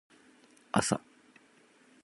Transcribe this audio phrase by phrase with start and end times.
[0.73, 0.99] あさ